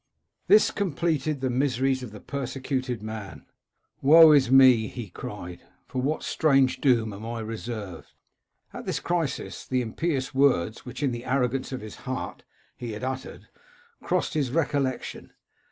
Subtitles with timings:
[0.51, 3.45] "This completed the miseries of the persecuted man.
[3.73, 8.07] * Woe is me,' he cried, * for what strange doom am I reserved?'
[8.73, 12.41] At this crisis, the impious words which in the arrogance of his heart
[12.75, 13.47] he had uttered,
[14.01, 15.33] crossed his recollection.